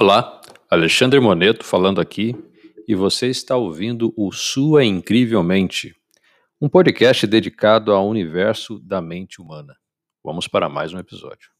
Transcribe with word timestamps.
Olá, 0.00 0.40
Alexandre 0.70 1.20
Moneto 1.20 1.62
falando 1.62 2.00
aqui 2.00 2.34
e 2.88 2.94
você 2.94 3.26
está 3.26 3.54
ouvindo 3.58 4.14
o 4.16 4.32
Sua 4.32 4.82
Incrivelmente, 4.82 5.94
um 6.58 6.70
podcast 6.70 7.26
dedicado 7.26 7.92
ao 7.92 8.08
universo 8.08 8.78
da 8.78 9.02
mente 9.02 9.42
humana. 9.42 9.76
Vamos 10.24 10.48
para 10.48 10.70
mais 10.70 10.94
um 10.94 10.98
episódio. 10.98 11.50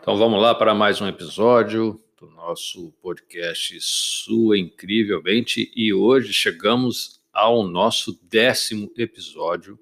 Então 0.00 0.16
vamos 0.16 0.42
lá 0.42 0.52
para 0.52 0.74
mais 0.74 1.00
um 1.00 1.06
episódio 1.06 2.02
do 2.18 2.26
nosso 2.30 2.90
podcast 3.00 3.78
Sua 3.80 4.58
Incrivelmente 4.58 5.70
e 5.76 5.94
hoje 5.94 6.32
chegamos 6.32 7.22
ao 7.32 7.62
nosso 7.62 8.18
décimo 8.24 8.90
episódio, 8.98 9.78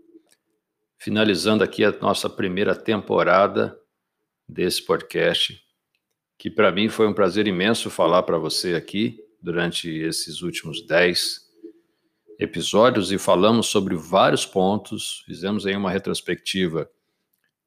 finalizando 0.98 1.65
aqui 1.65 1.83
a 1.83 1.91
nossa 2.03 2.29
primeira 2.29 2.75
temporada 2.75 3.80
desse 4.49 4.83
podcast, 4.83 5.61
que 6.39 6.51
para 6.51 6.71
mim 6.71 6.89
foi 6.89 7.07
um 7.07 7.15
prazer 7.15 7.47
imenso 7.47 7.91
falar 7.91 8.23
para 8.23 8.39
você 8.39 8.75
aqui 8.75 9.19
durante 9.41 9.89
esses 9.89 10.43
últimos 10.43 10.87
dez 10.87 11.47
episódios 12.39 13.11
e 13.11 13.19
falamos 13.19 13.67
sobre 13.67 13.97
vários 13.97 14.45
pontos, 14.45 15.23
fizemos 15.27 15.67
aí 15.67 15.75
uma 15.75 15.91
retrospectiva 15.91 16.91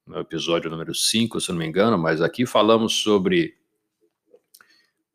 no 0.06 0.18
episódio 0.18 0.70
número 0.70 0.94
5, 0.94 1.40
se 1.40 1.50
não 1.50 1.58
me 1.58 1.66
engano, 1.66 1.98
mas 1.98 2.20
aqui 2.20 2.46
falamos 2.46 2.94
sobre 2.94 3.58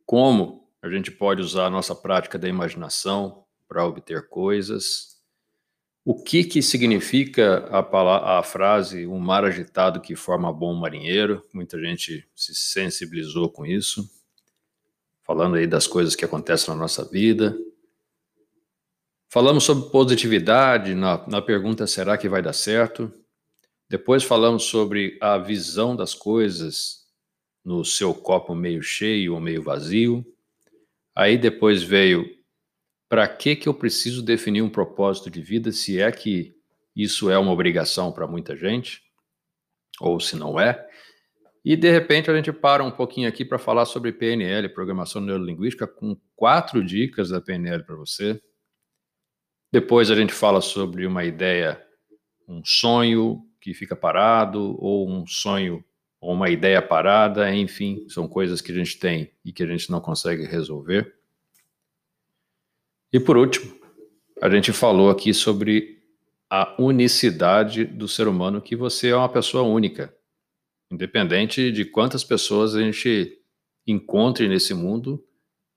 como 0.05 0.69
a 0.81 0.89
gente 0.89 1.11
pode 1.11 1.41
usar 1.41 1.65
a 1.65 1.69
nossa 1.69 1.95
prática 1.95 2.37
da 2.37 2.47
imaginação 2.47 3.43
para 3.67 3.85
obter 3.85 4.29
coisas, 4.29 5.14
o 6.07 6.13
que, 6.13 6.43
que 6.43 6.61
significa 6.61 7.67
a, 7.71 8.39
a 8.39 8.43
frase 8.43 9.07
um 9.07 9.17
mar 9.17 9.43
agitado 9.43 9.99
que 9.99 10.15
forma 10.15 10.53
bom 10.53 10.71
marinheiro? 10.75 11.43
Muita 11.51 11.81
gente 11.81 12.23
se 12.35 12.53
sensibilizou 12.53 13.49
com 13.49 13.65
isso, 13.65 14.07
falando 15.23 15.55
aí 15.55 15.65
das 15.65 15.87
coisas 15.87 16.15
que 16.15 16.23
acontecem 16.23 16.71
na 16.71 16.79
nossa 16.79 17.03
vida. 17.03 17.57
Falamos 19.27 19.63
sobre 19.63 19.89
positividade 19.89 20.93
na, 20.93 21.27
na 21.27 21.41
pergunta 21.41 21.87
será 21.87 22.19
que 22.19 22.29
vai 22.29 22.43
dar 22.43 22.53
certo? 22.53 23.11
Depois 23.89 24.23
falamos 24.23 24.65
sobre 24.65 25.17
a 25.19 25.39
visão 25.39 25.95
das 25.95 26.13
coisas 26.13 27.07
no 27.63 27.83
seu 27.83 28.13
copo 28.13 28.53
meio 28.53 28.83
cheio 28.83 29.33
ou 29.33 29.39
meio 29.39 29.63
vazio. 29.63 30.23
Aí 31.15 31.35
depois 31.35 31.81
veio 31.81 32.29
para 33.07 33.27
que, 33.27 33.55
que 33.55 33.69
eu 33.69 33.73
preciso 33.73 34.23
definir 34.23 34.61
um 34.61 34.69
propósito 34.69 35.29
de 35.29 35.41
vida, 35.41 35.71
se 35.71 35.99
é 35.99 36.11
que 36.11 36.55
isso 36.95 37.29
é 37.29 37.37
uma 37.37 37.51
obrigação 37.51 38.11
para 38.11 38.27
muita 38.27 38.55
gente, 38.55 39.03
ou 39.99 40.19
se 40.19 40.35
não 40.35 40.59
é. 40.59 40.87
E 41.63 41.75
de 41.75 41.89
repente 41.89 42.29
a 42.29 42.35
gente 42.35 42.51
para 42.53 42.83
um 42.83 42.91
pouquinho 42.91 43.27
aqui 43.27 43.43
para 43.43 43.57
falar 43.57 43.85
sobre 43.85 44.11
PNL, 44.11 44.69
Programação 44.69 45.21
Neurolinguística, 45.21 45.87
com 45.87 46.15
quatro 46.35 46.83
dicas 46.83 47.29
da 47.29 47.41
PNL 47.41 47.83
para 47.83 47.95
você. 47.95 48.39
Depois 49.71 50.09
a 50.11 50.15
gente 50.15 50.31
fala 50.31 50.61
sobre 50.61 51.05
uma 51.05 51.25
ideia, 51.25 51.83
um 52.47 52.63
sonho 52.63 53.43
que 53.59 53.73
fica 53.73 53.95
parado, 53.95 54.77
ou 54.79 55.09
um 55.09 55.25
sonho 55.25 55.83
ou 56.21 56.33
uma 56.33 56.49
ideia 56.49 56.81
parada, 56.81 57.53
enfim, 57.53 58.07
são 58.09 58.27
coisas 58.27 58.61
que 58.61 58.71
a 58.71 58.75
gente 58.75 58.97
tem 58.97 59.31
e 59.43 59.51
que 59.51 59.61
a 59.61 59.67
gente 59.67 59.91
não 59.91 59.99
consegue 59.99 60.45
resolver. 60.45 61.13
E 63.15 63.19
por 63.21 63.37
último, 63.37 63.73
a 64.41 64.49
gente 64.49 64.73
falou 64.73 65.09
aqui 65.09 65.33
sobre 65.33 66.03
a 66.49 66.75
unicidade 66.77 67.85
do 67.85 68.09
ser 68.09 68.27
humano, 68.27 68.61
que 68.61 68.75
você 68.75 69.07
é 69.07 69.15
uma 69.15 69.29
pessoa 69.29 69.63
única. 69.63 70.13
Independente 70.91 71.71
de 71.71 71.85
quantas 71.85 72.25
pessoas 72.25 72.75
a 72.75 72.81
gente 72.81 73.41
encontre 73.87 74.49
nesse 74.49 74.73
mundo, 74.73 75.25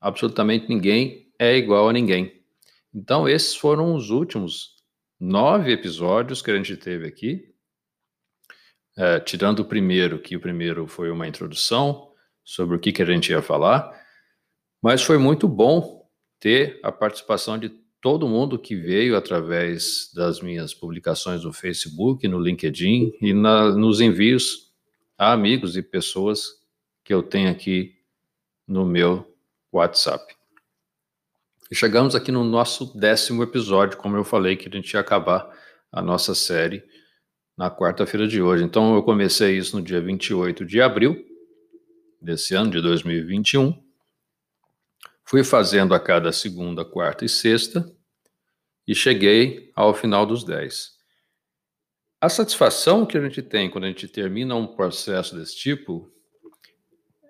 absolutamente 0.01 0.69
ninguém 0.69 1.33
é 1.39 1.57
igual 1.57 1.89
a 1.89 1.93
ninguém. 1.93 2.43
Então, 2.93 3.29
esses 3.29 3.55
foram 3.55 3.95
os 3.95 4.11
últimos 4.11 4.75
nove 5.21 5.71
episódios 5.71 6.43
que 6.43 6.51
a 6.51 6.57
gente 6.57 6.77
teve 6.77 7.07
aqui. 7.07 7.55
É, 8.97 9.21
tirando 9.21 9.61
o 9.61 9.65
primeiro, 9.65 10.19
que 10.19 10.35
o 10.35 10.41
primeiro 10.41 10.89
foi 10.89 11.09
uma 11.09 11.29
introdução 11.29 12.11
sobre 12.45 12.75
o 12.75 12.81
que, 12.81 12.91
que 12.91 13.03
a 13.03 13.07
gente 13.07 13.31
ia 13.31 13.41
falar, 13.41 13.97
mas 14.83 15.05
foi 15.05 15.19
muito 15.19 15.47
bom 15.47 15.98
ter 16.41 16.79
a 16.83 16.93
participação 16.93 17.59
de 17.59 17.69
todo 18.01 18.29
mundo 18.29 18.59
que 18.59 18.77
veio 18.77 19.17
através 19.17 20.11
das 20.15 20.41
minhas 20.41 20.73
publicações 20.73 21.45
no 21.45 21.53
Facebook, 21.53 22.27
no 22.29 22.39
LinkedIn 22.39 23.13
e 23.21 23.33
na, 23.33 23.73
nos 23.73 24.01
envios 24.01 24.73
a 25.17 25.33
amigos 25.33 25.77
e 25.77 25.83
pessoas 25.83 26.47
que 27.05 27.13
eu 27.13 27.23
tenho 27.23 27.51
aqui 27.51 27.97
no 28.67 28.87
meu 28.87 29.27
WhatsApp. 29.73 30.25
E 31.71 31.75
chegamos 31.75 32.15
aqui 32.15 32.31
no 32.31 32.45
nosso 32.45 32.97
décimo 32.97 33.43
episódio, 33.43 33.99
como 33.99 34.17
eu 34.17 34.25
falei 34.25 34.57
que 34.57 34.69
a 34.69 34.73
gente 34.73 34.93
ia 34.93 35.01
acabar 35.01 35.51
a 35.91 36.01
nossa 36.01 36.35
série 36.35 36.83
na 37.57 37.71
quarta-feira 37.71 38.29
de 38.29 38.41
hoje. 38.41 38.63
Então 38.63 38.95
eu 38.95 39.03
comecei 39.03 39.59
isso 39.59 39.77
no 39.77 39.83
dia 39.83 40.01
28 40.01 40.65
de 40.65 40.81
abril 40.81 41.17
desse 42.23 42.55
ano 42.55 42.71
de 42.71 42.81
2021 42.81 43.88
Fui 45.29 45.45
fazendo 45.45 45.95
a 45.95 46.01
cada 46.01 46.33
segunda, 46.33 46.87
quarta 46.87 47.23
e 47.23 47.29
sexta 47.29 47.95
e 48.87 48.95
cheguei 48.95 49.71
ao 49.77 49.93
final 49.93 50.25
dos 50.25 50.43
dez. 50.43 50.93
A 52.19 52.31
satisfação 52.31 53.05
que 53.05 53.19
a 53.19 53.21
gente 53.21 53.43
tem 53.43 53.69
quando 53.69 53.85
a 53.85 53.89
gente 53.89 54.09
termina 54.09 54.55
um 54.55 54.67
processo 54.67 55.37
desse 55.37 55.55
tipo 55.55 56.11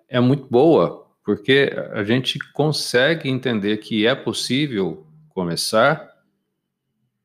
é 0.08 0.20
muito 0.20 0.46
boa, 0.46 1.10
porque 1.24 1.72
a 1.92 2.04
gente 2.04 2.38
consegue 2.52 3.28
entender 3.28 3.78
que 3.78 4.06
é 4.06 4.14
possível 4.14 5.04
começar, 5.30 6.08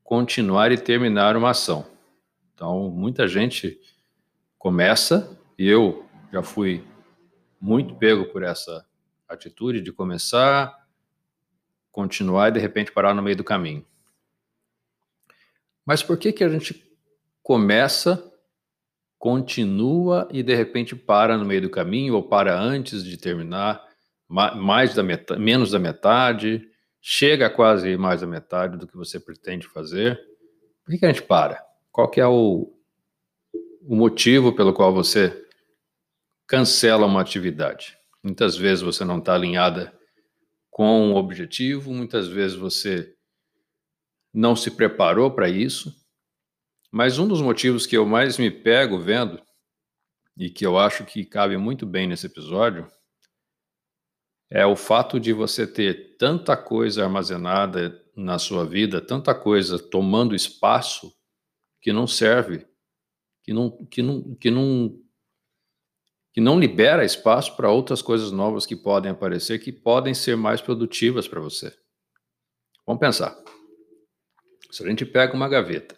continuar 0.02 0.72
e 0.72 0.76
terminar 0.76 1.36
uma 1.36 1.50
ação. 1.50 1.86
Então, 2.52 2.90
muita 2.90 3.28
gente 3.28 3.80
começa, 4.58 5.38
e 5.56 5.68
eu 5.68 6.04
já 6.32 6.42
fui 6.42 6.84
muito 7.60 7.94
pego 7.94 8.24
por 8.24 8.42
essa 8.42 8.84
atitude 9.34 9.80
de 9.80 9.92
começar, 9.92 10.74
continuar 11.90 12.48
e 12.48 12.52
de 12.52 12.60
repente 12.60 12.90
parar 12.90 13.14
no 13.14 13.22
meio 13.22 13.36
do 13.36 13.44
caminho. 13.44 13.86
Mas 15.84 16.02
por 16.02 16.16
que 16.16 16.32
que 16.32 16.42
a 16.42 16.48
gente 16.48 16.82
começa, 17.42 18.32
continua 19.18 20.26
e 20.30 20.42
de 20.42 20.54
repente 20.54 20.96
para 20.96 21.36
no 21.36 21.44
meio 21.44 21.62
do 21.62 21.70
caminho 21.70 22.14
ou 22.14 22.22
para 22.22 22.58
antes 22.58 23.04
de 23.04 23.16
terminar, 23.16 23.86
mais 24.28 24.94
da 24.94 25.02
metade, 25.02 25.40
menos 25.40 25.70
da 25.70 25.78
metade, 25.78 26.66
chega 27.00 27.46
a 27.46 27.50
quase 27.50 27.96
mais 27.96 28.22
da 28.22 28.26
metade 28.26 28.78
do 28.78 28.86
que 28.86 28.96
você 28.96 29.20
pretende 29.20 29.68
fazer? 29.68 30.18
Por 30.82 30.90
que, 30.90 30.98
que 30.98 31.06
a 31.06 31.12
gente 31.12 31.22
para? 31.22 31.62
Qual 31.92 32.10
que 32.10 32.20
é 32.20 32.26
o, 32.26 32.72
o 33.82 33.94
motivo 33.94 34.54
pelo 34.54 34.72
qual 34.72 34.92
você 34.92 35.46
cancela 36.46 37.06
uma 37.06 37.20
atividade? 37.20 37.96
Muitas 38.24 38.56
vezes 38.56 38.82
você 38.82 39.04
não 39.04 39.18
está 39.18 39.34
alinhada 39.34 39.92
com 40.70 41.12
o 41.12 41.16
objetivo, 41.16 41.92
muitas 41.92 42.26
vezes 42.26 42.56
você 42.56 43.14
não 44.32 44.56
se 44.56 44.70
preparou 44.70 45.30
para 45.30 45.46
isso. 45.46 45.94
Mas 46.90 47.18
um 47.18 47.28
dos 47.28 47.42
motivos 47.42 47.86
que 47.86 47.94
eu 47.94 48.06
mais 48.06 48.38
me 48.38 48.50
pego 48.50 48.98
vendo, 48.98 49.42
e 50.38 50.48
que 50.48 50.64
eu 50.64 50.78
acho 50.78 51.04
que 51.04 51.26
cabe 51.26 51.58
muito 51.58 51.84
bem 51.84 52.08
nesse 52.08 52.24
episódio, 52.24 52.90
é 54.50 54.64
o 54.64 54.74
fato 54.74 55.20
de 55.20 55.34
você 55.34 55.66
ter 55.66 56.16
tanta 56.16 56.56
coisa 56.56 57.04
armazenada 57.04 58.02
na 58.16 58.38
sua 58.38 58.64
vida, 58.64 59.02
tanta 59.02 59.34
coisa 59.34 59.78
tomando 59.78 60.34
espaço 60.34 61.14
que 61.78 61.92
não 61.92 62.06
serve, 62.06 62.66
que 63.42 63.52
não, 63.52 63.70
que 63.86 64.02
não, 64.02 64.34
que 64.36 64.50
não 64.50 65.03
que 66.34 66.40
não 66.40 66.58
libera 66.58 67.04
espaço 67.04 67.54
para 67.54 67.70
outras 67.70 68.02
coisas 68.02 68.32
novas 68.32 68.66
que 68.66 68.74
podem 68.74 69.12
aparecer, 69.12 69.60
que 69.60 69.70
podem 69.70 70.12
ser 70.12 70.36
mais 70.36 70.60
produtivas 70.60 71.28
para 71.28 71.40
você. 71.40 71.72
Vamos 72.84 72.98
pensar. 72.98 73.38
Se 74.68 74.82
a 74.82 74.88
gente 74.88 75.06
pega 75.06 75.32
uma 75.32 75.48
gaveta, 75.48 75.96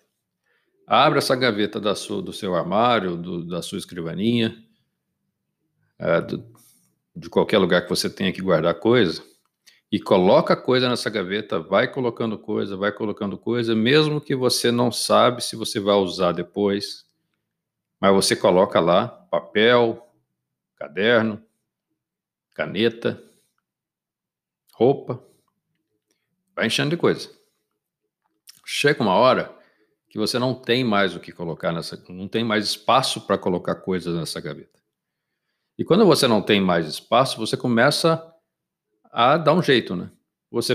abre 0.86 1.20
essa 1.20 1.34
gaveta 1.34 1.80
da 1.80 1.94
sua, 1.94 2.20
do 2.20 2.34
seu 2.34 2.54
armário, 2.54 3.16
do, 3.16 3.46
da 3.46 3.62
sua 3.62 3.78
escrivaninha, 3.78 4.62
é, 5.98 6.20
do, 6.20 6.44
de 7.16 7.30
qualquer 7.30 7.56
lugar 7.56 7.84
que 7.84 7.88
você 7.88 8.10
tenha 8.10 8.30
que 8.30 8.42
guardar 8.42 8.74
coisa, 8.74 9.24
e 9.90 9.98
coloca 9.98 10.54
coisa 10.54 10.86
nessa 10.86 11.08
gaveta, 11.08 11.58
vai 11.58 11.90
colocando 11.90 12.38
coisa, 12.38 12.76
vai 12.76 12.92
colocando 12.92 13.38
coisa, 13.38 13.74
mesmo 13.74 14.20
que 14.20 14.36
você 14.36 14.70
não 14.70 14.92
sabe 14.92 15.42
se 15.42 15.56
você 15.56 15.80
vai 15.80 15.94
usar 15.94 16.32
depois, 16.32 17.06
mas 17.98 18.12
você 18.12 18.36
coloca 18.36 18.78
lá 18.78 19.08
papel, 19.08 20.05
caderno, 20.76 21.42
caneta, 22.54 23.22
roupa, 24.74 25.22
vai 26.54 26.66
enchendo 26.66 26.90
de 26.90 26.96
coisa. 26.96 27.30
Chega 28.64 29.02
uma 29.02 29.14
hora 29.14 29.56
que 30.08 30.18
você 30.18 30.38
não 30.38 30.54
tem 30.54 30.84
mais 30.84 31.14
o 31.14 31.20
que 31.20 31.32
colocar 31.32 31.72
nessa, 31.72 32.02
não 32.08 32.28
tem 32.28 32.44
mais 32.44 32.64
espaço 32.64 33.26
para 33.26 33.38
colocar 33.38 33.76
coisas 33.76 34.14
nessa 34.14 34.40
gaveta. 34.40 34.80
E 35.78 35.84
quando 35.84 36.06
você 36.06 36.26
não 36.26 36.40
tem 36.40 36.60
mais 36.60 36.86
espaço, 36.86 37.38
você 37.38 37.56
começa 37.56 38.22
a 39.12 39.36
dar 39.36 39.52
um 39.52 39.62
jeito, 39.62 39.94
né? 39.94 40.10
Você 40.50 40.74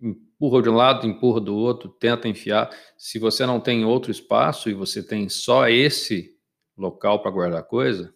empurra 0.00 0.62
de 0.62 0.68
um 0.68 0.74
lado, 0.74 1.06
empurra 1.06 1.40
do 1.40 1.56
outro, 1.56 1.88
tenta 1.88 2.28
enfiar. 2.28 2.70
Se 2.98 3.18
você 3.18 3.46
não 3.46 3.58
tem 3.58 3.84
outro 3.84 4.10
espaço 4.10 4.68
e 4.68 4.74
você 4.74 5.02
tem 5.02 5.28
só 5.28 5.66
esse 5.68 6.38
local 6.76 7.22
para 7.22 7.30
guardar 7.30 7.62
coisa, 7.62 8.13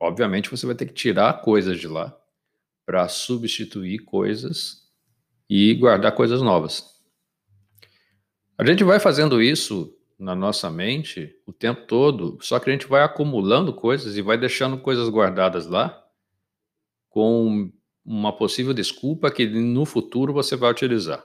obviamente 0.00 0.50
você 0.50 0.66
vai 0.66 0.74
ter 0.74 0.86
que 0.86 0.94
tirar 0.94 1.40
coisas 1.42 1.78
de 1.78 1.88
lá 1.88 2.16
para 2.84 3.08
substituir 3.08 3.98
coisas 4.00 4.86
e 5.48 5.74
guardar 5.74 6.12
coisas 6.14 6.40
novas. 6.40 6.96
A 8.58 8.64
gente 8.64 8.84
vai 8.84 8.98
fazendo 8.98 9.42
isso 9.42 9.92
na 10.18 10.34
nossa 10.34 10.70
mente 10.70 11.34
o 11.46 11.52
tempo 11.52 11.86
todo, 11.86 12.38
só 12.40 12.58
que 12.58 12.70
a 12.70 12.72
gente 12.72 12.86
vai 12.86 13.02
acumulando 13.02 13.74
coisas 13.74 14.16
e 14.16 14.22
vai 14.22 14.38
deixando 14.38 14.78
coisas 14.78 15.08
guardadas 15.08 15.66
lá 15.66 16.02
com 17.10 17.70
uma 18.04 18.34
possível 18.34 18.72
desculpa 18.72 19.30
que 19.30 19.46
no 19.46 19.84
futuro 19.84 20.32
você 20.32 20.54
vai 20.56 20.70
utilizar. 20.70 21.24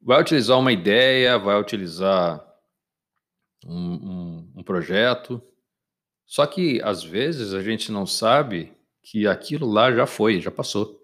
Vai 0.00 0.20
utilizar 0.20 0.58
uma 0.58 0.72
ideia, 0.72 1.38
vai 1.38 1.60
utilizar 1.60 2.44
um, 3.64 3.94
um, 3.94 4.52
um 4.56 4.62
projeto, 4.62 5.42
só 6.32 6.46
que 6.46 6.80
às 6.82 7.04
vezes 7.04 7.52
a 7.52 7.62
gente 7.62 7.92
não 7.92 8.06
sabe 8.06 8.72
que 9.02 9.26
aquilo 9.26 9.70
lá 9.70 9.92
já 9.92 10.06
foi, 10.06 10.40
já 10.40 10.50
passou. 10.50 10.98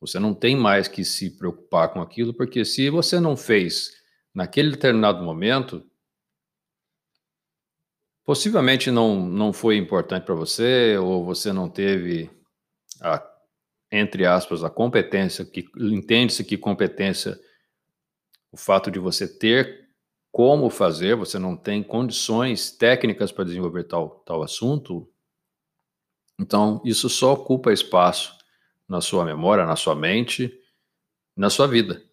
Você 0.00 0.18
não 0.18 0.32
tem 0.32 0.56
mais 0.56 0.88
que 0.88 1.04
se 1.04 1.36
preocupar 1.36 1.92
com 1.92 2.00
aquilo, 2.00 2.32
porque 2.32 2.64
se 2.64 2.88
você 2.88 3.20
não 3.20 3.36
fez 3.36 3.92
naquele 4.34 4.70
determinado 4.70 5.22
momento, 5.22 5.86
possivelmente 8.24 8.90
não, 8.90 9.28
não 9.28 9.52
foi 9.52 9.76
importante 9.76 10.24
para 10.24 10.34
você, 10.34 10.96
ou 10.96 11.22
você 11.22 11.52
não 11.52 11.68
teve, 11.68 12.30
a, 13.02 13.22
entre 13.92 14.24
aspas, 14.24 14.64
a 14.64 14.70
competência, 14.70 15.44
que 15.44 15.66
entende-se 15.76 16.42
que 16.42 16.56
competência, 16.56 17.38
o 18.50 18.56
fato 18.56 18.90
de 18.90 18.98
você 18.98 19.28
ter 19.28 19.85
como 20.36 20.68
fazer, 20.68 21.16
você 21.16 21.38
não 21.38 21.56
tem 21.56 21.82
condições 21.82 22.70
técnicas 22.70 23.32
para 23.32 23.46
desenvolver 23.46 23.84
tal, 23.84 24.22
tal 24.26 24.42
assunto, 24.42 25.10
então 26.38 26.78
isso 26.84 27.08
só 27.08 27.32
ocupa 27.32 27.72
espaço 27.72 28.36
na 28.86 29.00
sua 29.00 29.24
memória, 29.24 29.64
na 29.64 29.76
sua 29.76 29.94
mente, 29.94 30.52
na 31.34 31.48
sua 31.48 31.66
vida. 31.66 32.04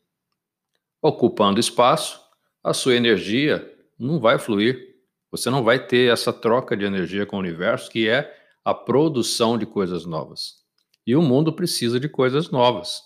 Ocupando 1.02 1.60
espaço, 1.60 2.18
a 2.64 2.74
sua 2.74 2.96
energia 2.96 3.70
não 4.00 4.22
vai 4.22 4.40
fluir. 4.40 4.96
Você 5.30 5.50
não 5.50 5.62
vai 5.62 5.86
ter 5.86 6.10
essa 6.10 6.32
troca 6.32 6.78
de 6.78 6.86
energia 6.86 7.26
com 7.26 7.36
o 7.36 7.40
universo, 7.40 7.92
que 7.92 8.08
é 8.08 8.34
a 8.64 8.74
produção 8.74 9.58
de 9.58 9.66
coisas 9.66 10.06
novas. 10.06 10.64
E 11.06 11.14
o 11.14 11.22
mundo 11.22 11.52
precisa 11.52 12.00
de 12.00 12.08
coisas 12.08 12.50
novas. 12.50 13.02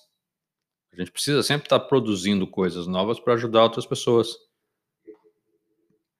A 0.94 0.96
gente 0.96 1.12
precisa 1.12 1.42
sempre 1.42 1.66
estar 1.66 1.80
produzindo 1.80 2.46
coisas 2.46 2.86
novas 2.86 3.20
para 3.20 3.34
ajudar 3.34 3.64
outras 3.64 3.88
pessoas. 3.88 4.46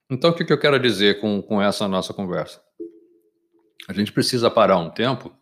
Então, 0.10 0.30
o 0.30 0.34
que, 0.34 0.52
eu 0.52 0.60
quero 0.60 0.80
dizer 0.80 1.20
com, 1.20 1.42
com 1.42 1.62
essa 1.62 1.86
nossa 1.86 2.14
conversa? 2.14 2.64
A 3.90 3.94
gente 3.94 4.14
precisa 4.14 4.50
parar 4.50 4.78
um 4.78 4.90
tempo 4.90 5.36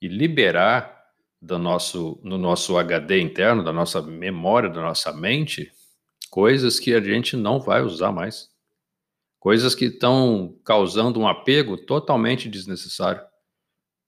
e 0.00 0.08
liberar 0.08 1.04
do 1.40 1.58
nosso, 1.58 2.18
no 2.22 2.38
nosso 2.38 2.78
HD 2.78 3.20
interno, 3.20 3.62
da 3.62 3.72
nossa 3.72 4.00
memória, 4.00 4.70
da 4.70 4.80
nossa 4.80 5.12
mente, 5.12 5.70
coisas 6.30 6.78
que 6.78 6.94
a 6.94 7.00
gente 7.00 7.36
não 7.36 7.60
vai 7.60 7.82
usar 7.82 8.10
mais. 8.10 8.48
Coisas 9.38 9.74
que 9.74 9.86
estão 9.86 10.58
causando 10.64 11.20
um 11.20 11.28
apego 11.28 11.76
totalmente 11.76 12.48
desnecessário. 12.48 13.22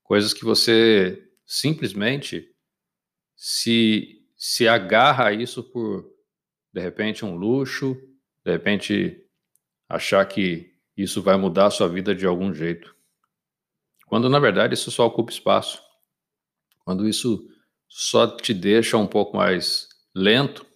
Coisas 0.03 0.33
que 0.33 0.45
você 0.45 1.23
simplesmente 1.47 2.49
se, 3.37 4.25
se 4.37 4.67
agarra 4.67 5.29
a 5.29 5.33
isso 5.33 5.63
por, 5.63 6.11
de 6.73 6.81
repente, 6.81 7.25
um 7.25 7.35
luxo, 7.35 7.95
de 8.45 8.53
repente, 8.53 9.22
achar 9.93 10.25
que 10.27 10.73
isso 10.97 11.23
vai 11.23 11.37
mudar 11.37 11.67
a 11.67 11.71
sua 11.71 11.89
vida 11.89 12.15
de 12.15 12.27
algum 12.27 12.53
jeito. 12.53 12.97
Quando 14.07 14.29
na 14.29 14.39
verdade 14.39 14.75
isso 14.75 14.91
só 14.91 15.07
ocupa 15.07 15.31
espaço. 15.31 15.83
Quando 16.85 17.07
isso 17.07 17.47
só 17.89 18.27
te 18.27 18.55
deixa 18.55 18.97
um 18.97 19.07
pouco 19.07 19.37
mais 19.37 19.89
lento, 20.15 20.67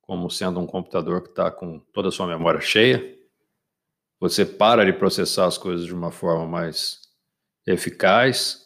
como 0.00 0.30
sendo 0.30 0.60
um 0.60 0.66
computador 0.66 1.22
que 1.22 1.28
está 1.28 1.50
com 1.50 1.78
toda 1.92 2.08
a 2.08 2.10
sua 2.10 2.26
memória 2.26 2.60
cheia, 2.60 3.16
você 4.18 4.44
para 4.46 4.84
de 4.84 4.92
processar 4.92 5.46
as 5.46 5.58
coisas 5.58 5.84
de 5.84 5.94
uma 5.94 6.10
forma 6.10 6.46
mais 6.46 7.00
eficaz 7.66 8.64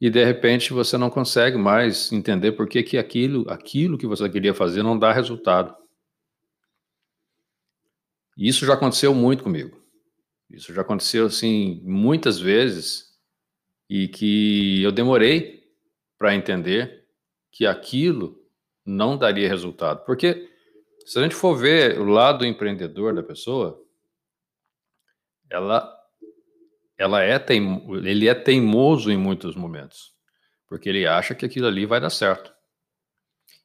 e 0.00 0.08
de 0.08 0.24
repente 0.24 0.72
você 0.72 0.96
não 0.96 1.10
consegue 1.10 1.56
mais 1.56 2.12
entender 2.12 2.52
por 2.52 2.68
que, 2.68 2.82
que 2.82 2.98
aquilo, 2.98 3.48
aquilo 3.48 3.98
que 3.98 4.06
você 4.06 4.28
queria 4.28 4.54
fazer 4.54 4.82
não 4.82 4.98
dá 4.98 5.12
resultado. 5.12 5.81
Isso 8.36 8.64
já 8.64 8.74
aconteceu 8.74 9.14
muito 9.14 9.42
comigo. 9.42 9.82
Isso 10.50 10.72
já 10.72 10.82
aconteceu 10.82 11.26
assim 11.26 11.80
muitas 11.84 12.38
vezes 12.38 13.12
e 13.88 14.08
que 14.08 14.82
eu 14.82 14.92
demorei 14.92 15.62
para 16.18 16.34
entender 16.34 17.06
que 17.50 17.66
aquilo 17.66 18.38
não 18.84 19.16
daria 19.16 19.48
resultado. 19.48 20.04
Porque 20.04 20.48
se 21.04 21.18
a 21.18 21.22
gente 21.22 21.34
for 21.34 21.56
ver 21.56 21.98
o 21.98 22.04
lado 22.04 22.44
empreendedor 22.44 23.14
da 23.14 23.22
pessoa, 23.22 23.82
ela 25.50 25.98
ela 26.96 27.22
é 27.24 27.44
ele 28.04 28.28
é 28.28 28.34
teimoso 28.34 29.10
em 29.10 29.16
muitos 29.16 29.56
momentos, 29.56 30.14
porque 30.68 30.88
ele 30.88 31.06
acha 31.06 31.34
que 31.34 31.44
aquilo 31.44 31.66
ali 31.66 31.84
vai 31.84 32.00
dar 32.00 32.10
certo. 32.10 32.52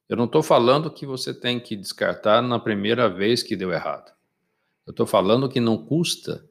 Eu 0.09 0.17
não 0.17 0.25
estou 0.25 0.41
falando 0.41 0.91
que 0.91 1.05
você 1.05 1.33
tem 1.33 1.59
que 1.59 1.75
descartar 1.75 2.41
na 2.41 2.59
primeira 2.59 3.09
vez 3.09 3.43
que 3.43 3.55
deu 3.55 3.71
errado. 3.71 4.16
Eu 4.87 4.91
estou 4.91 5.05
falando 5.05 5.49
que 5.49 5.59
não 5.59 5.77
custa, 5.77 6.49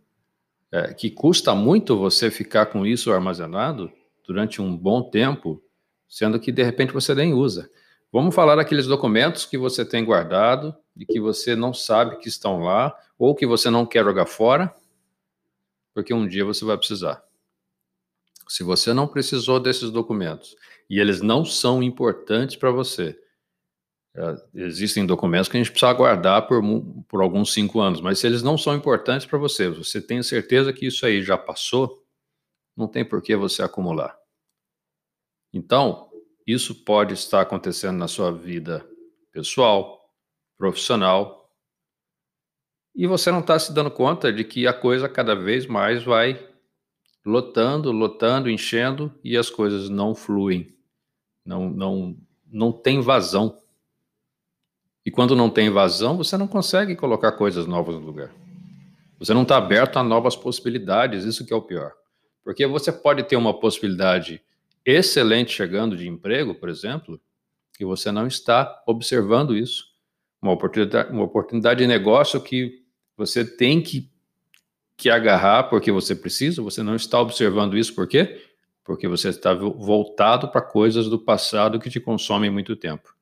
é, 0.70 0.92
que 0.92 1.10
custa 1.10 1.54
muito 1.54 1.96
você 1.96 2.30
ficar 2.30 2.66
com 2.66 2.84
isso 2.84 3.10
armazenado 3.10 3.90
durante 4.26 4.60
um 4.60 4.76
bom 4.76 5.08
tempo, 5.08 5.64
sendo 6.06 6.38
que 6.38 6.52
de 6.52 6.62
repente 6.62 6.92
você 6.92 7.14
nem 7.14 7.32
usa. 7.32 7.70
Vamos 8.12 8.34
falar 8.34 8.56
daqueles 8.56 8.86
documentos 8.86 9.46
que 9.46 9.56
você 9.56 9.86
tem 9.86 10.04
guardado 10.04 10.76
e 10.94 11.06
que 11.06 11.18
você 11.18 11.56
não 11.56 11.72
sabe 11.72 12.18
que 12.18 12.28
estão 12.28 12.60
lá 12.60 12.94
ou 13.18 13.34
que 13.34 13.46
você 13.46 13.70
não 13.70 13.86
quer 13.86 14.04
jogar 14.04 14.26
fora, 14.26 14.70
porque 15.94 16.12
um 16.12 16.28
dia 16.28 16.44
você 16.44 16.62
vai 16.62 16.76
precisar. 16.76 17.24
Se 18.46 18.62
você 18.62 18.92
não 18.92 19.08
precisou 19.08 19.58
desses 19.58 19.90
documentos 19.90 20.54
e 20.90 21.00
eles 21.00 21.22
não 21.22 21.42
são 21.42 21.82
importantes 21.82 22.54
para 22.54 22.70
você, 22.70 23.18
existem 24.54 25.04
documentos 25.04 25.48
que 25.48 25.56
a 25.56 25.60
gente 25.60 25.70
precisa 25.70 25.92
guardar 25.92 26.46
por, 26.46 26.62
por 27.08 27.20
alguns 27.20 27.52
cinco 27.52 27.80
anos, 27.80 28.00
mas 28.00 28.18
se 28.18 28.26
eles 28.26 28.42
não 28.42 28.56
são 28.56 28.74
importantes 28.74 29.26
para 29.26 29.38
você, 29.38 29.68
você 29.68 30.00
tem 30.00 30.22
certeza 30.22 30.72
que 30.72 30.86
isso 30.86 31.04
aí 31.04 31.22
já 31.22 31.36
passou, 31.36 32.02
não 32.76 32.88
tem 32.88 33.04
por 33.04 33.22
que 33.22 33.36
você 33.36 33.62
acumular. 33.62 34.16
Então, 35.52 36.10
isso 36.46 36.84
pode 36.84 37.14
estar 37.14 37.40
acontecendo 37.40 37.96
na 37.98 38.08
sua 38.08 38.30
vida 38.30 38.86
pessoal, 39.32 40.10
profissional, 40.56 41.46
e 42.94 43.06
você 43.06 43.30
não 43.30 43.40
está 43.40 43.58
se 43.58 43.74
dando 43.74 43.90
conta 43.90 44.32
de 44.32 44.42
que 44.42 44.66
a 44.66 44.72
coisa 44.72 45.06
cada 45.06 45.34
vez 45.34 45.66
mais 45.66 46.02
vai 46.02 46.42
lotando, 47.24 47.92
lotando, 47.92 48.48
enchendo 48.48 49.12
e 49.22 49.36
as 49.36 49.50
coisas 49.50 49.90
não 49.90 50.14
fluem, 50.14 50.74
não, 51.44 51.68
não, 51.68 52.16
não 52.46 52.72
tem 52.72 53.00
vazão. 53.00 53.60
E 55.06 55.10
quando 55.10 55.36
não 55.36 55.48
tem 55.48 55.70
vazão, 55.70 56.16
você 56.16 56.36
não 56.36 56.48
consegue 56.48 56.96
colocar 56.96 57.30
coisas 57.30 57.64
novas 57.64 57.94
no 57.94 58.00
lugar. 58.00 58.34
Você 59.20 59.32
não 59.32 59.42
está 59.42 59.56
aberto 59.56 59.98
a 59.98 60.02
novas 60.02 60.34
possibilidades, 60.34 61.24
isso 61.24 61.46
que 61.46 61.52
é 61.52 61.56
o 61.56 61.62
pior. 61.62 61.92
Porque 62.42 62.66
você 62.66 62.90
pode 62.90 63.22
ter 63.22 63.36
uma 63.36 63.54
possibilidade 63.54 64.42
excelente 64.84 65.52
chegando 65.52 65.96
de 65.96 66.08
emprego, 66.08 66.56
por 66.56 66.68
exemplo, 66.68 67.20
e 67.78 67.84
você 67.84 68.10
não 68.10 68.26
está 68.26 68.82
observando 68.84 69.56
isso. 69.56 69.84
Uma 70.42 70.52
oportunidade, 70.52 71.12
uma 71.12 71.22
oportunidade 71.22 71.78
de 71.78 71.86
negócio 71.86 72.40
que 72.40 72.82
você 73.16 73.44
tem 73.44 73.80
que, 73.80 74.10
que 74.96 75.08
agarrar 75.08 75.64
porque 75.64 75.92
você 75.92 76.16
precisa, 76.16 76.60
você 76.62 76.82
não 76.82 76.96
está 76.96 77.20
observando 77.20 77.78
isso, 77.78 77.94
por 77.94 78.08
quê? 78.08 78.42
Porque 78.82 79.06
você 79.06 79.28
está 79.28 79.54
voltado 79.54 80.48
para 80.48 80.60
coisas 80.60 81.08
do 81.08 81.18
passado 81.18 81.78
que 81.78 81.90
te 81.90 82.00
consomem 82.00 82.50
muito 82.50 82.74
tempo. 82.74 83.15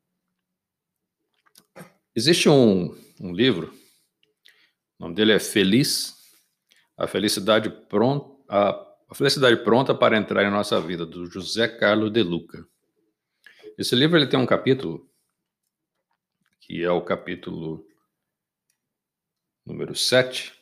Existe 2.17 2.49
um, 2.49 2.97
um 3.21 3.33
livro, 3.33 3.75
o 4.99 5.03
nome 5.03 5.15
dele 5.15 5.33
é 5.33 5.41
Feliz, 5.41 6.15
a 6.97 7.07
felicidade 7.07 7.69
pronta, 7.89 8.33
a, 8.49 8.71
a 9.11 9.15
felicidade 9.15 9.65
pronta 9.65 9.95
para 9.95 10.17
entrar 10.17 10.45
em 10.45 10.51
nossa 10.51 10.81
vida, 10.81 11.05
do 11.05 11.27
José 11.27 11.67
Carlos 11.67 12.13
de 12.13 12.23
Luca. 12.23 12.65
Esse 13.77 13.97
livro 13.97 14.17
ele 14.17 14.29
tem 14.29 14.39
um 14.39 14.47
capítulo 14.47 15.11
que 16.61 16.83
é 16.83 16.91
o 16.91 17.03
capítulo 17.03 17.85
número 19.67 19.95
7, 19.95 20.53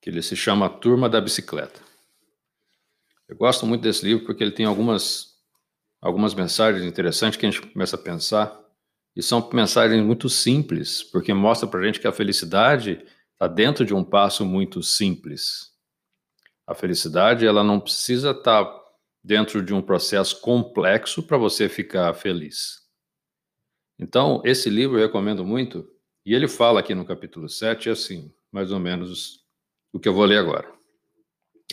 que 0.00 0.10
ele 0.10 0.20
se 0.20 0.36
chama 0.36 0.68
Turma 0.68 1.08
da 1.08 1.20
Bicicleta. 1.20 1.80
Eu 3.26 3.36
gosto 3.36 3.64
muito 3.64 3.82
desse 3.82 4.04
livro 4.04 4.26
porque 4.26 4.42
ele 4.42 4.52
tem 4.52 4.66
algumas, 4.66 5.38
algumas 6.00 6.34
mensagens 6.34 6.84
interessantes 6.84 7.38
que 7.38 7.46
a 7.46 7.50
gente 7.50 7.66
começa 7.66 7.96
a 7.96 7.98
pensar. 7.98 8.67
E 9.18 9.22
são 9.22 9.50
mensagens 9.52 10.00
muito 10.00 10.28
simples, 10.28 11.02
porque 11.02 11.34
mostra 11.34 11.66
para 11.68 11.82
gente 11.82 11.98
que 11.98 12.06
a 12.06 12.12
felicidade 12.12 13.04
está 13.32 13.48
dentro 13.48 13.84
de 13.84 13.92
um 13.92 14.04
passo 14.04 14.46
muito 14.46 14.80
simples. 14.80 15.72
A 16.64 16.72
felicidade 16.72 17.44
ela 17.44 17.64
não 17.64 17.80
precisa 17.80 18.30
estar 18.30 18.64
tá 18.64 18.84
dentro 19.20 19.60
de 19.60 19.74
um 19.74 19.82
processo 19.82 20.40
complexo 20.40 21.20
para 21.24 21.36
você 21.36 21.68
ficar 21.68 22.14
feliz. 22.14 22.86
Então, 23.98 24.40
esse 24.44 24.70
livro 24.70 24.96
eu 24.96 25.02
recomendo 25.02 25.44
muito, 25.44 25.84
e 26.24 26.32
ele 26.32 26.46
fala 26.46 26.78
aqui 26.78 26.94
no 26.94 27.04
capítulo 27.04 27.48
7 27.48 27.90
assim, 27.90 28.32
mais 28.52 28.70
ou 28.70 28.78
menos 28.78 29.40
o 29.92 29.98
que 29.98 30.08
eu 30.08 30.14
vou 30.14 30.26
ler 30.26 30.38
agora. 30.38 30.72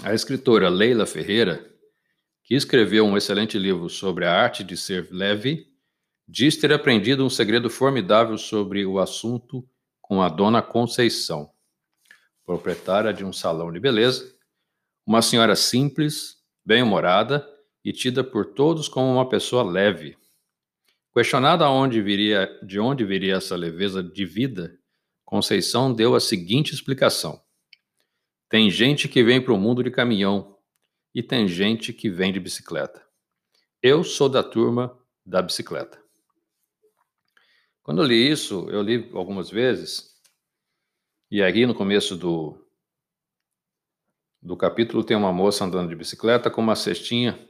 A 0.02 0.16
escritora 0.16 0.68
Leila 0.68 1.06
Ferreira, 1.06 1.64
que 2.44 2.56
escreveu 2.56 3.06
um 3.06 3.16
excelente 3.16 3.60
livro 3.60 3.88
sobre 3.88 4.26
a 4.26 4.34
arte 4.34 4.64
de 4.64 4.76
ser 4.76 5.10
leve, 5.12 5.75
diz 6.28 6.58
ter 6.58 6.74
aprendido 6.74 7.26
um 7.26 7.30
segredo 7.30 7.70
formidável 7.70 8.38
sobre 8.38 8.86
o 8.86 9.00
assunto 9.00 9.68
com 10.02 10.22
a 10.22 10.30
dona 10.30 10.62
Conceição, 10.62 11.52
proprietária 12.46 13.14
de 13.14 13.24
um 13.24 13.34
salão 13.34 13.72
de 13.72 13.80
beleza, 13.80 14.36
uma 15.06 15.22
senhora 15.22 15.56
simples, 15.56 16.38
bem-humorada 16.66 17.48
e 17.84 17.92
tida 17.92 18.24
por 18.24 18.54
todos 18.54 18.88
como 18.88 19.12
uma 19.12 19.30
pessoa 19.30 19.64
leve. 19.64 20.18
Questionada 21.14 21.70
onde 21.70 22.02
viria, 22.02 22.60
de 22.64 22.80
onde 22.80 23.06
viria 23.06 23.36
essa 23.36 23.56
leveza 23.56 24.04
de 24.04 24.26
vida, 24.26 24.78
Conceição 25.24 25.92
deu 25.92 26.14
a 26.14 26.20
seguinte 26.20 26.74
explicação: 26.74 27.42
Tem 28.48 28.70
gente 28.70 29.08
que 29.08 29.24
vem 29.24 29.42
para 29.42 29.54
o 29.54 29.58
mundo 29.58 29.84
de 29.84 29.90
caminhão 29.90 30.56
e 31.14 31.24
tem 31.24 31.48
gente 31.48 31.92
que 31.94 32.10
vem 32.10 32.32
de 32.32 32.40
bicicleta. 32.40 33.04
Eu 33.82 34.04
sou 34.04 34.30
da 34.30 34.44
turma 34.44 34.96
da 35.26 35.42
bicicleta. 35.42 36.05
Quando 37.86 38.02
eu 38.02 38.08
li 38.08 38.32
isso, 38.32 38.68
eu 38.72 38.82
li 38.82 39.12
algumas 39.14 39.52
vezes, 39.52 40.20
e 41.30 41.44
aí 41.44 41.68
no 41.68 41.76
começo 41.76 42.16
do, 42.16 42.60
do 44.42 44.58
capítulo 44.58 45.04
tem 45.04 45.16
uma 45.16 45.32
moça 45.32 45.64
andando 45.64 45.90
de 45.90 45.96
bicicleta 45.96 46.50
com 46.50 46.62
uma 46.62 46.76
cestinha 46.76 47.48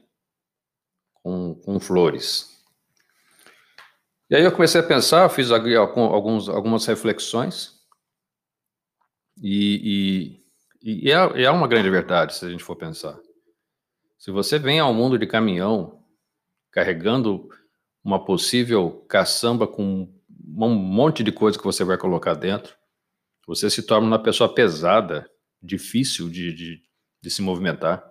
com, 1.13 1.55
com 1.55 1.79
flores. 1.79 2.53
E 4.29 4.35
aí 4.35 4.43
eu 4.43 4.51
comecei 4.51 4.81
a 4.81 4.85
pensar, 4.85 5.29
fiz 5.29 5.51
alguns, 5.51 6.49
algumas 6.49 6.85
reflexões, 6.85 7.79
e, 9.41 10.41
e, 10.83 11.05
e 11.05 11.11
é, 11.11 11.43
é 11.45 11.49
uma 11.49 11.65
grande 11.69 11.89
verdade, 11.89 12.35
se 12.35 12.45
a 12.45 12.49
gente 12.49 12.63
for 12.63 12.75
pensar. 12.75 13.17
Se 14.17 14.31
você 14.31 14.59
vem 14.59 14.81
ao 14.81 14.93
mundo 14.93 15.17
de 15.17 15.27
caminhão 15.27 16.03
carregando 16.71 17.47
uma 18.03 18.25
possível 18.25 19.05
caçamba 19.07 19.65
com 19.65 20.13
um 20.57 20.75
monte 20.75 21.23
de 21.23 21.31
coisa 21.31 21.57
que 21.57 21.63
você 21.63 21.83
vai 21.83 21.97
colocar 21.97 22.33
dentro, 22.33 22.77
você 23.45 23.69
se 23.69 23.83
torna 23.83 24.07
uma 24.07 24.21
pessoa 24.21 24.53
pesada, 24.53 25.29
difícil 25.61 26.29
de, 26.29 26.53
de, 26.53 26.83
de 27.21 27.29
se 27.29 27.41
movimentar. 27.41 28.03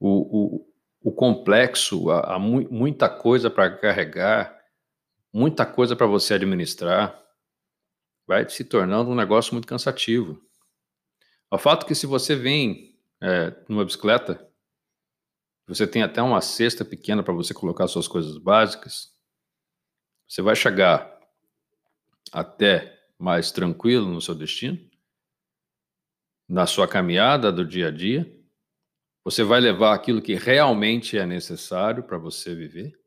O, 0.00 0.56
o, 0.56 0.72
o 1.02 1.12
complexo, 1.12 2.10
há, 2.10 2.34
há 2.34 2.38
muita 2.38 3.08
coisa 3.08 3.50
para 3.50 3.76
carregar, 3.76 4.58
muita 5.32 5.66
coisa 5.66 5.94
para 5.94 6.06
você 6.06 6.34
administrar, 6.34 7.22
vai 8.26 8.48
se 8.48 8.64
tornando 8.64 9.10
um 9.10 9.14
negócio 9.14 9.52
muito 9.52 9.68
cansativo. 9.68 10.40
O 11.50 11.58
fato 11.58 11.86
que 11.86 11.94
se 11.94 12.06
você 12.06 12.36
vem 12.36 12.98
é, 13.20 13.54
numa 13.68 13.84
bicicleta, 13.84 14.46
você 15.66 15.86
tem 15.86 16.02
até 16.02 16.22
uma 16.22 16.40
cesta 16.40 16.84
pequena 16.84 17.22
para 17.22 17.34
você 17.34 17.52
colocar 17.52 17.86
suas 17.88 18.08
coisas 18.08 18.38
básicas, 18.38 19.12
você 20.26 20.42
vai 20.42 20.54
chegar 20.54 21.17
até 22.32 22.98
mais 23.18 23.50
tranquilo 23.50 24.06
no 24.06 24.20
seu 24.20 24.34
destino, 24.34 24.78
na 26.48 26.66
sua 26.66 26.88
caminhada 26.88 27.52
do 27.52 27.64
dia 27.64 27.88
a 27.88 27.90
dia, 27.90 28.34
você 29.24 29.44
vai 29.44 29.60
levar 29.60 29.94
aquilo 29.94 30.22
que 30.22 30.34
realmente 30.34 31.18
é 31.18 31.26
necessário 31.26 32.02
para 32.02 32.16
você 32.16 32.54
viver. 32.54 32.98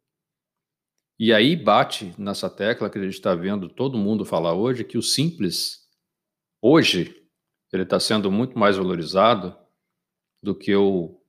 E 1.19 1.33
aí 1.33 1.55
bate 1.55 2.13
nessa 2.17 2.49
tecla 2.49 2.89
que 2.89 2.99
a 2.99 3.03
gente 3.03 3.13
está 3.13 3.33
vendo 3.33 3.69
todo 3.69 3.97
mundo 3.97 4.25
falar 4.25 4.53
hoje, 4.53 4.83
que 4.83 4.97
o 4.97 5.01
simples, 5.01 5.87
hoje, 6.61 7.27
ele 7.71 7.83
está 7.83 7.99
sendo 7.99 8.31
muito 8.31 8.57
mais 8.57 8.77
valorizado 8.77 9.57
do 10.43 10.53
que 10.53 10.75
o, 10.75 11.19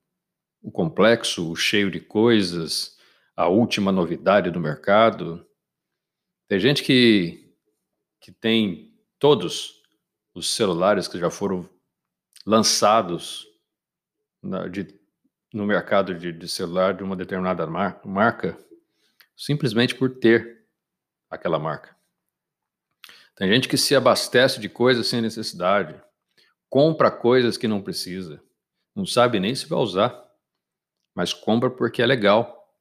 o 0.61 0.71
complexo, 0.71 1.49
o 1.49 1.55
cheio 1.55 1.89
de 1.89 1.99
coisas, 1.99 2.97
a 3.35 3.47
última 3.47 3.91
novidade 3.91 4.51
do 4.51 4.59
mercado. 4.59 5.45
Tem 6.47 6.59
gente 6.59 6.83
que, 6.83 7.42
que 8.23 8.31
tem 8.31 8.97
todos 9.19 9.83
os 10.33 10.49
celulares 10.49 11.09
que 11.09 11.19
já 11.19 11.29
foram 11.29 11.69
lançados 12.45 13.45
na, 14.41 14.69
de, 14.69 14.97
no 15.53 15.65
mercado 15.65 16.15
de, 16.15 16.31
de, 16.31 16.47
celular 16.47 16.93
de 16.93 17.03
uma 17.03 17.17
determinada 17.17 17.67
mar, 17.67 17.99
marca 18.05 18.57
simplesmente 19.35 19.93
por 19.93 20.19
ter 20.19 20.65
aquela 21.29 21.59
marca. 21.59 21.93
Tem 23.35 23.49
gente 23.49 23.67
que 23.67 23.77
se 23.77 23.93
abastece 23.93 24.61
de 24.61 24.69
coisas 24.69 25.07
sem 25.07 25.19
necessidade, 25.19 26.01
compra 26.69 27.11
coisas 27.11 27.57
que 27.57 27.67
não 27.67 27.81
precisa, 27.81 28.41
não 28.95 29.05
sabe 29.05 29.37
nem 29.37 29.53
se 29.53 29.67
vai 29.67 29.79
usar, 29.79 30.31
mas 31.13 31.33
compra 31.33 31.69
porque 31.69 32.01
é 32.01 32.05
legal, 32.05 32.73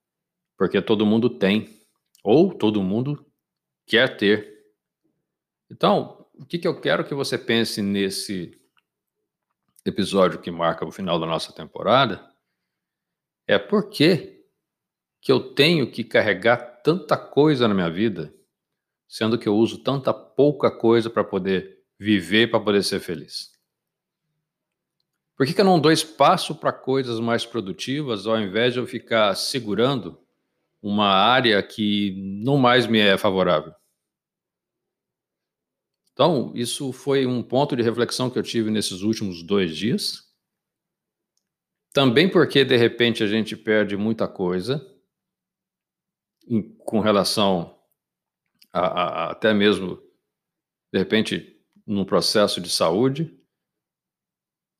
porque 0.57 0.81
todo 0.81 1.05
mundo 1.05 1.29
tem, 1.29 1.83
ou 2.23 2.55
todo 2.55 2.81
mundo 2.81 3.27
quer 3.89 4.17
ter. 4.17 4.52
Então, 5.73 6.27
o 6.35 6.45
que, 6.45 6.59
que 6.59 6.69
eu 6.69 6.79
quero 6.79 7.03
que 7.03 7.15
você 7.15 7.39
pense 7.39 7.81
nesse 7.81 8.61
episódio 9.87 10.39
que 10.39 10.51
marca 10.51 10.85
o 10.85 10.93
final 10.93 11.19
da 11.19 11.25
nossa 11.25 11.51
temporada 11.51 12.31
é 13.47 13.59
por 13.59 13.89
que 13.89 14.45
que 15.19 15.33
eu 15.33 15.55
tenho 15.55 15.91
que 15.91 16.05
carregar 16.05 16.59
tanta 16.83 17.17
coisa 17.17 17.67
na 17.67 17.73
minha 17.73 17.89
vida, 17.89 18.35
sendo 19.09 19.39
que 19.39 19.49
eu 19.49 19.57
uso 19.57 19.83
tanta 19.83 20.13
pouca 20.13 20.71
coisa 20.71 21.09
para 21.09 21.25
poder 21.25 21.79
viver, 21.99 22.51
para 22.51 22.61
poder 22.61 22.83
ser 22.83 23.01
feliz? 23.01 23.51
Por 25.39 25.47
que, 25.47 25.55
que 25.55 25.61
eu 25.63 25.65
não 25.65 25.81
dou 25.81 25.91
espaço 25.91 26.55
para 26.55 26.71
coisas 26.71 27.19
mais 27.19 27.47
produtivas 27.47 28.27
ao 28.27 28.39
invés 28.39 28.75
de 28.75 28.79
eu 28.79 28.87
ficar 28.87 29.35
segurando 29.37 30.21
uma 30.83 31.09
área 31.09 31.63
que 31.63 32.15
não 32.45 32.59
mais 32.59 32.87
me 32.87 32.99
é 32.99 33.17
favorável? 33.17 33.73
Então, 36.13 36.53
isso 36.55 36.93
foi 36.93 37.27
um 37.27 37.43
ponto 37.43 37.75
de 37.75 37.83
reflexão 37.83 38.31
que 38.31 38.39
eu 38.39 38.43
tive 38.43 38.71
nesses 38.71 39.01
últimos 39.03 39.43
dois 39.43 39.77
dias. 39.77 40.31
Também 41.93 42.31
porque, 42.31 42.65
de 42.65 42.77
repente, 42.77 43.23
a 43.23 43.27
gente 43.27 43.57
perde 43.57 43.97
muita 43.97 44.29
coisa 44.29 44.87
em, 46.47 46.75
com 46.77 47.01
relação 47.01 47.79
a, 48.73 48.81
a, 48.81 49.31
até 49.31 49.55
mesmo, 49.55 49.97
de 50.93 50.99
repente, 50.99 51.61
num 51.87 52.05
processo 52.05 52.61
de 52.61 52.71
saúde, 52.71 53.39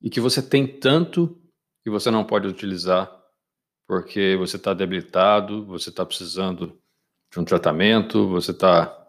e 0.01 0.09
que 0.09 0.19
você 0.19 0.41
tem 0.41 0.67
tanto 0.79 1.41
que 1.83 1.89
você 1.89 2.11
não 2.11 2.25
pode 2.25 2.47
utilizar 2.47 3.23
porque 3.87 4.35
você 4.37 4.55
está 4.57 4.73
debilitado, 4.73 5.65
você 5.65 5.89
está 5.89 6.05
precisando 6.05 6.81
de 7.31 7.39
um 7.39 7.45
tratamento, 7.45 8.27
você 8.27 8.51
está 8.51 9.02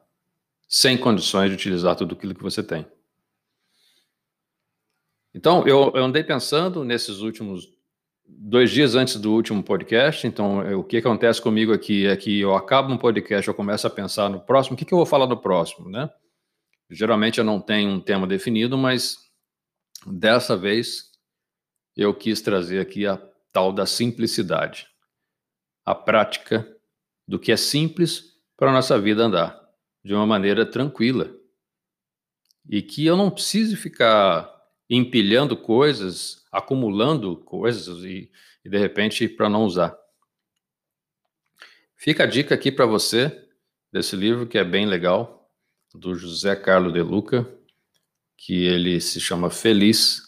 sem 0.68 0.97
condições 0.97 1.49
de 1.49 1.54
utilizar 1.54 1.97
tudo 1.97 2.14
aquilo 2.14 2.35
que 2.35 2.42
você 2.42 2.62
tem. 2.62 2.87
Então, 5.35 5.66
eu, 5.66 5.92
eu 5.94 6.04
andei 6.04 6.23
pensando 6.23 6.85
nesses 6.85 7.18
últimos 7.21 7.68
dois 8.26 8.71
dias 8.71 8.94
antes 8.94 9.16
do 9.16 9.33
último 9.33 9.62
podcast. 9.62 10.26
Então, 10.26 10.62
eu, 10.62 10.80
o 10.80 10.85
que 10.85 10.99
acontece 10.99 11.42
comigo 11.42 11.73
aqui 11.73 12.06
é 12.06 12.16
que 12.16 12.40
eu 12.40 12.54
acabo 12.54 12.92
um 12.92 12.99
podcast, 12.99 13.47
eu 13.47 13.54
começo 13.54 13.87
a 13.87 13.90
pensar 13.90 14.28
no 14.28 14.40
próximo. 14.40 14.75
O 14.75 14.78
que, 14.78 14.85
que 14.85 14.94
eu 14.94 14.99
vou 14.99 15.06
falar 15.06 15.26
no 15.26 15.37
próximo, 15.37 15.90
né? 15.90 16.09
Geralmente 16.88 17.38
eu 17.38 17.44
não 17.44 17.61
tenho 17.61 17.90
um 17.90 18.00
tema 18.00 18.26
definido, 18.26 18.78
mas 18.78 19.16
dessa 20.06 20.56
vez 20.56 21.11
eu 21.97 22.14
quis 22.14 22.40
trazer 22.40 22.78
aqui 22.78 23.06
a 23.06 23.16
tal 23.52 23.73
da 23.73 23.87
simplicidade, 23.87 24.87
a 25.85 25.94
prática 25.94 26.68
do 27.26 27.38
que 27.38 27.50
é 27.50 27.56
simples 27.56 28.35
para 28.56 28.71
a 28.71 28.73
nossa 28.73 28.99
vida 29.00 29.25
andar 29.25 29.63
de 30.04 30.14
uma 30.14 30.26
maneira 30.26 30.66
tranquila 30.66 31.34
e 32.68 32.82
que 32.82 33.04
eu 33.06 33.16
não 33.16 33.30
precise 33.30 33.76
ficar 33.76 34.52
empilhando 34.88 35.56
coisas, 35.56 36.44
acumulando 36.52 37.37
coisas 37.38 38.04
e, 38.04 38.30
e 38.64 38.68
de 38.68 38.78
repente 38.78 39.28
para 39.28 39.49
não 39.49 39.64
usar. 39.64 39.96
Fica 41.96 42.25
a 42.25 42.26
dica 42.26 42.54
aqui 42.54 42.70
para 42.70 42.84
você 42.84 43.49
desse 43.90 44.14
livro 44.14 44.46
que 44.46 44.58
é 44.58 44.64
bem 44.64 44.87
legal, 44.87 45.50
do 45.94 46.14
José 46.14 46.56
Carlos 46.56 46.92
de 46.92 47.00
Luca, 47.00 47.49
que 48.37 48.64
ele 48.64 49.00
se 49.00 49.20
chama 49.20 49.49
Feliz, 49.49 50.23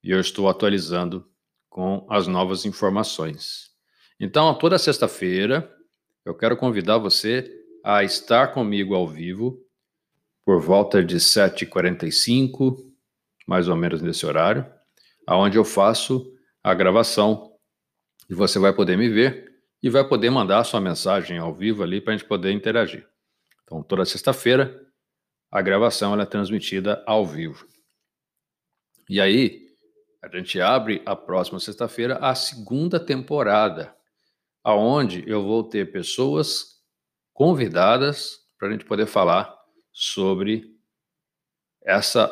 e 0.00 0.12
eu 0.12 0.20
estou 0.20 0.48
atualizando 0.48 1.28
com 1.68 2.06
as 2.08 2.28
novas 2.28 2.64
informações. 2.64 3.72
Então, 4.20 4.54
toda 4.54 4.78
sexta-feira, 4.78 5.68
eu 6.24 6.36
quero 6.36 6.56
convidar 6.56 6.98
você 6.98 7.52
a 7.82 8.04
estar 8.04 8.54
comigo 8.54 8.94
ao 8.94 9.08
vivo 9.08 9.60
por 10.44 10.60
volta 10.60 11.02
de 11.02 11.16
7h45, 11.16 12.76
mais 13.44 13.68
ou 13.68 13.74
menos 13.74 14.00
nesse 14.00 14.24
horário, 14.24 14.64
aonde 15.26 15.58
eu 15.58 15.64
faço 15.64 16.35
a 16.66 16.74
gravação 16.74 17.56
e 18.28 18.34
você 18.34 18.58
vai 18.58 18.72
poder 18.72 18.98
me 18.98 19.08
ver 19.08 19.56
e 19.80 19.88
vai 19.88 20.02
poder 20.02 20.30
mandar 20.30 20.64
sua 20.64 20.80
mensagem 20.80 21.38
ao 21.38 21.54
vivo 21.54 21.84
ali 21.84 22.00
para 22.00 22.12
a 22.12 22.16
gente 22.16 22.26
poder 22.26 22.50
interagir. 22.50 23.08
Então, 23.62 23.84
toda 23.84 24.04
sexta-feira, 24.04 24.84
a 25.48 25.62
gravação 25.62 26.20
é 26.20 26.26
transmitida 26.26 27.04
ao 27.06 27.24
vivo. 27.24 27.68
E 29.08 29.20
aí, 29.20 29.76
a 30.20 30.28
gente 30.28 30.60
abre 30.60 31.00
a 31.06 31.14
próxima 31.14 31.60
sexta-feira 31.60 32.16
a 32.16 32.34
segunda 32.34 32.98
temporada, 32.98 33.96
aonde 34.64 35.22
eu 35.24 35.44
vou 35.44 35.62
ter 35.62 35.92
pessoas 35.92 36.82
convidadas 37.32 38.40
para 38.58 38.66
a 38.66 38.72
gente 38.72 38.84
poder 38.84 39.06
falar 39.06 39.56
sobre 39.92 40.76
essa, 41.84 42.28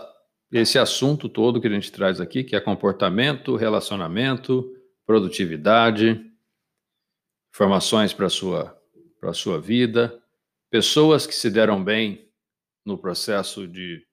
esse 0.58 0.78
assunto 0.78 1.28
todo 1.28 1.60
que 1.60 1.66
a 1.66 1.70
gente 1.70 1.90
traz 1.90 2.20
aqui, 2.20 2.44
que 2.44 2.54
é 2.54 2.60
comportamento, 2.60 3.56
relacionamento, 3.56 4.72
produtividade, 5.04 6.24
informações 7.52 8.12
para 8.12 8.26
a 8.26 8.30
sua, 8.30 8.80
a 9.20 9.32
sua 9.32 9.60
vida, 9.60 10.16
pessoas 10.70 11.26
que 11.26 11.34
se 11.34 11.50
deram 11.50 11.82
bem 11.82 12.30
no 12.84 12.96
processo 12.96 13.66
de 13.66 14.06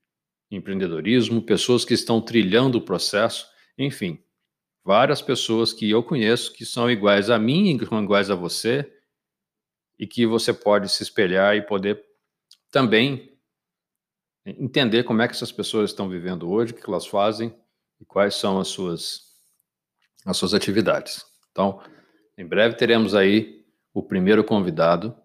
empreendedorismo, 0.50 1.44
pessoas 1.44 1.86
que 1.86 1.94
estão 1.94 2.20
trilhando 2.20 2.80
o 2.80 2.82
processo, 2.82 3.48
enfim, 3.78 4.20
várias 4.84 5.22
pessoas 5.22 5.72
que 5.72 5.90
eu 5.92 6.02
conheço 6.02 6.54
que 6.54 6.66
são 6.66 6.90
iguais 6.90 7.30
a 7.30 7.38
mim 7.38 7.78
e 7.78 7.86
são 7.86 8.04
iguais 8.04 8.32
a 8.32 8.36
você 8.36 8.92
e 10.00 10.08
que 10.08 10.26
você 10.26 10.52
pode 10.52 10.90
se 10.90 11.04
espelhar 11.04 11.56
e 11.56 11.62
poder 11.62 12.04
também 12.72 13.31
entender 14.46 15.04
como 15.04 15.22
é 15.22 15.28
que 15.28 15.34
essas 15.34 15.52
pessoas 15.52 15.92
estão 15.92 16.10
vivendo 16.10 16.50
hoje, 16.50 16.74
o 16.74 16.76
que 16.76 16.90
elas 16.90 17.06
fazem 17.06 17.56
e 18.00 18.06
quais 18.06 18.36
são 18.36 18.60
as 18.60 18.68
suas 18.68 19.32
as 20.26 20.38
suas 20.38 20.54
atividades. 20.54 21.26
Então, 21.52 21.82
em 22.38 22.46
breve 22.46 22.76
teremos 22.76 23.16
aí 23.16 23.66
o 23.94 24.04
primeiro 24.04 24.44
convidado 24.44 25.16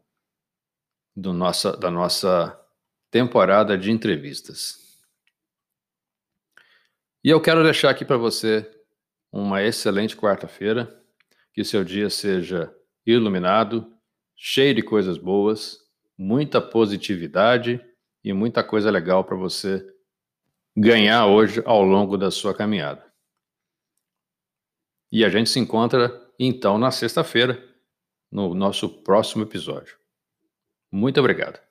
do 1.15 1.33
nossa, 1.33 1.77
da 1.77 1.91
nossa 1.91 2.59
temporada 3.11 3.77
de 3.77 3.91
entrevistas. 3.91 4.87
E 7.23 7.31
eu 7.31 7.41
quero 7.41 7.63
deixar 7.63 7.91
aqui 7.91 8.05
para 8.05 8.17
você 8.17 8.71
uma 9.33 9.63
excelente 9.63 10.17
quarta-feira, 10.17 11.03
que 11.53 11.65
seu 11.65 11.85
dia 11.85 12.09
seja 12.09 12.75
iluminado, 13.05 13.93
cheio 14.37 14.75
de 14.75 14.83
coisas 14.83 15.19
boas, 15.19 15.79
muita 16.17 16.61
positividade 16.61 17.81
e 18.27 18.33
muita 18.33 18.65
coisa 18.65 18.91
legal 18.91 19.23
para 19.23 19.37
você 19.37 19.87
ganhar 20.77 21.29
hoje 21.29 21.63
ao 21.65 21.81
longo 21.85 22.19
da 22.19 22.29
sua 22.29 22.53
caminhada. 22.53 23.07
E 25.13 25.25
a 25.25 25.29
gente 25.29 25.49
se 25.49 25.61
encontra 25.61 26.29
então 26.37 26.77
na 26.77 26.91
sexta-feira 26.91 27.65
no 28.29 28.53
nosso 28.53 28.89
próximo 29.05 29.45
episódio. 29.45 29.97
Muito 30.91 31.21
obrigado. 31.21 31.66